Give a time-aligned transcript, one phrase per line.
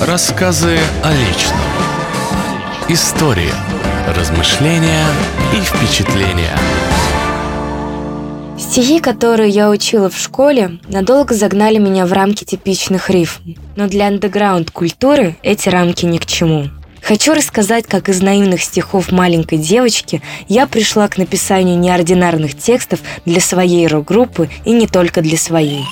[0.00, 1.56] Рассказы о личном.
[2.90, 3.54] История.
[4.06, 5.06] Размышления
[5.54, 6.54] и впечатления.
[8.58, 13.54] Стихи, которые я учила в школе, надолго загнали меня в рамки типичных рифм.
[13.74, 16.68] Но для андеграунд-культуры эти рамки ни к чему.
[17.00, 23.40] Хочу рассказать, как из наивных стихов маленькой девочки я пришла к написанию неординарных текстов для
[23.40, 25.86] своей рок-группы и не только для своей.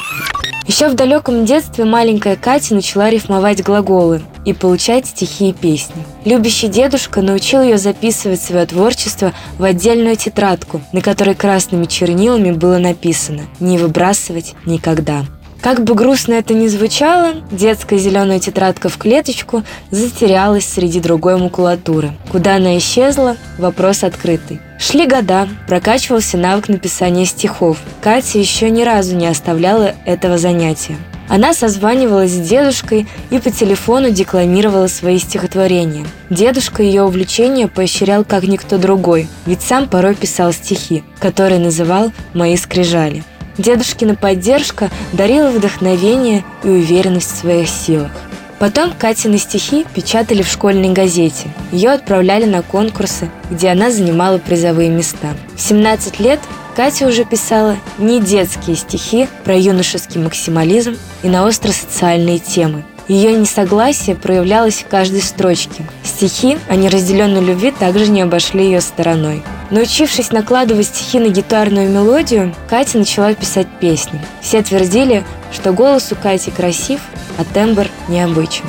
[0.66, 6.02] Еще в далеком детстве маленькая Катя начала рифмовать глаголы и получать стихи и песни.
[6.24, 12.78] Любящий дедушка научил ее записывать свое творчество в отдельную тетрадку, на которой красными чернилами было
[12.78, 15.26] написано «Не выбрасывать никогда».
[15.64, 22.12] Как бы грустно это ни звучало, детская зеленая тетрадка в клеточку затерялась среди другой макулатуры.
[22.30, 23.38] Куда она исчезла?
[23.56, 24.60] Вопрос открытый.
[24.78, 27.78] Шли года, прокачивался навык написания стихов.
[28.02, 30.98] Катя еще ни разу не оставляла этого занятия.
[31.30, 36.04] Она созванивалась с дедушкой и по телефону декламировала свои стихотворения.
[36.28, 42.54] Дедушка ее увлечение поощрял как никто другой, ведь сам порой писал стихи, которые называл «Мои
[42.58, 43.24] скрижали».
[43.58, 48.10] Дедушкина поддержка дарила вдохновение и уверенность в своих силах.
[48.58, 51.48] Потом Катины стихи печатали в школьной газете.
[51.70, 55.34] Ее отправляли на конкурсы, где она занимала призовые места.
[55.54, 56.40] В 17 лет
[56.74, 62.84] Катя уже писала не детские стихи про юношеский максимализм и на остро-социальные темы.
[63.06, 65.84] Ее несогласие проявлялось в каждой строчке.
[66.02, 69.42] Стихи о неразделенной любви также не обошли ее стороной.
[69.70, 74.20] Научившись накладывать стихи на гитарную мелодию, Катя начала писать песни.
[74.40, 77.00] Все твердили, что голос у Кати красив,
[77.38, 78.64] а тембр необычен.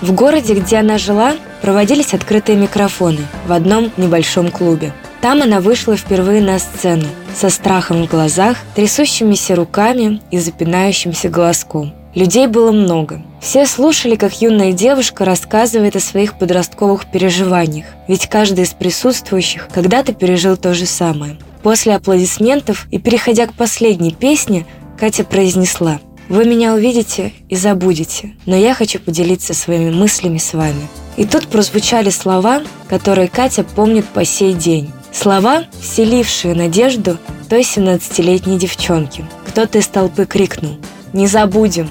[0.00, 4.92] В городе, где она жила, проводились открытые микрофоны в одном небольшом клубе.
[5.20, 11.97] Там она вышла впервые на сцену, со страхом в глазах, трясущимися руками и запинающимся голоском.
[12.18, 13.22] Людей было много.
[13.40, 20.12] Все слушали, как юная девушка рассказывает о своих подростковых переживаниях, ведь каждый из присутствующих когда-то
[20.12, 21.38] пережил то же самое.
[21.62, 24.66] После аплодисментов и переходя к последней песне,
[24.98, 30.88] Катя произнесла «Вы меня увидите и забудете, но я хочу поделиться своими мыслями с вами».
[31.16, 34.90] И тут прозвучали слова, которые Катя помнит по сей день.
[35.12, 37.16] Слова, вселившие надежду
[37.48, 39.24] той 17-летней девчонки.
[39.46, 40.78] Кто-то из толпы крикнул
[41.12, 41.88] «Не забудем!»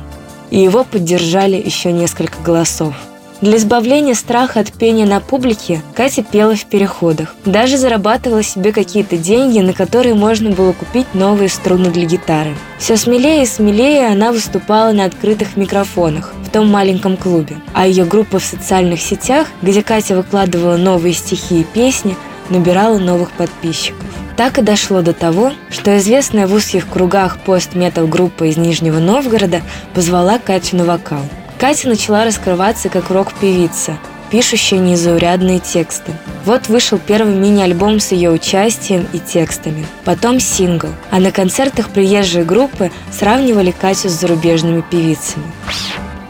[0.49, 2.95] И его поддержали еще несколько голосов.
[3.39, 7.35] Для избавления страха от пения на публике Катя пела в переходах.
[7.45, 12.55] Даже зарабатывала себе какие-то деньги, на которые можно было купить новые струны для гитары.
[12.79, 17.57] Все смелее и смелее она выступала на открытых микрофонах в том маленьком клубе.
[17.73, 22.15] А ее группа в социальных сетях, где Катя выкладывала новые стихи и песни,
[22.49, 24.07] набирала новых подписчиков.
[24.37, 29.63] Так и дошло до того, что известная в узких кругах пост-метал-группа из Нижнего Новгорода
[29.95, 31.23] позвала Катю на вокал.
[31.57, 33.97] Катя начала раскрываться как рок-певица,
[34.29, 36.11] пишущая незаурядные тексты.
[36.45, 42.45] Вот вышел первый мини-альбом с ее участием и текстами, потом сингл, а на концертах приезжие
[42.45, 45.45] группы сравнивали Катю с зарубежными певицами.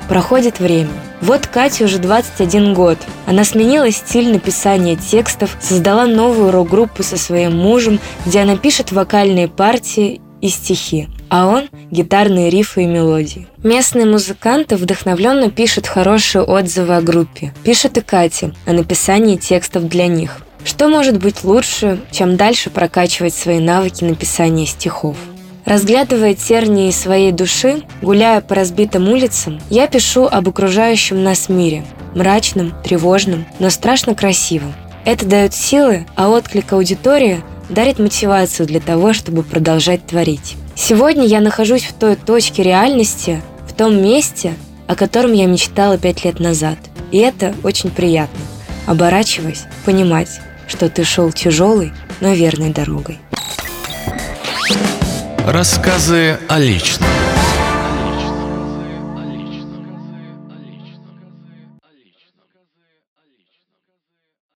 [0.08, 0.92] Проходит время.
[1.22, 2.98] Вот Кате уже 21 год.
[3.26, 9.48] Она сменила стиль написания текстов, создала новую рок-группу со своим мужем, где она пишет вокальные
[9.48, 13.48] партии и стихи, а он– гитарные рифы и мелодии.
[13.64, 17.54] Местные музыканты вдохновленно пишут хорошие отзывы о группе.
[17.64, 20.38] Пишет и Катя о написании текстов для них.
[20.64, 25.16] Что может быть лучше, чем дальше прокачивать свои навыки написания стихов?
[25.68, 31.84] Разглядывая тернии своей души, гуляя по разбитым улицам, я пишу об окружающем нас мире.
[32.16, 34.74] Мрачном, тревожном, но страшно красивом.
[35.04, 40.56] Это дает силы, а отклик аудитории дарит мотивацию для того, чтобы продолжать творить.
[40.74, 44.54] Сегодня я нахожусь в той точке реальности, в том месте,
[44.88, 46.78] о котором я мечтала пять лет назад.
[47.12, 48.40] И это очень приятно.
[48.86, 50.30] Оборачиваясь, понимать,
[50.66, 51.92] что ты шел тяжелой,
[52.22, 53.20] но верной дорогой.
[55.48, 57.17] Рассказы о личном.